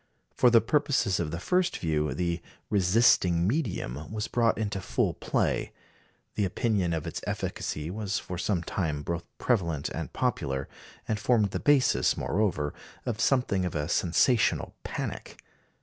For 0.33 0.49
the 0.49 0.61
purposes 0.61 1.19
of 1.19 1.29
the 1.29 1.39
first 1.39 1.77
view 1.77 2.11
the 2.15 2.41
"resisting 2.71 3.45
medium" 3.47 4.11
was 4.11 4.27
brought 4.27 4.57
into 4.57 4.81
full 4.81 5.13
play; 5.13 5.73
the 6.33 6.43
opinion 6.43 6.91
of 6.91 7.05
its 7.05 7.21
efficacy 7.27 7.91
was 7.91 8.17
for 8.17 8.39
some 8.39 8.63
time 8.63 9.03
both 9.03 9.25
prevalent 9.37 9.89
and 9.89 10.11
popular, 10.11 10.67
and 11.07 11.19
formed 11.19 11.51
the 11.51 11.59
basis, 11.59 12.17
moreover, 12.17 12.73
of 13.05 13.19
something 13.21 13.63
of 13.63 13.75
a 13.75 13.87
sensational 13.87 14.73
panic. 14.83 15.37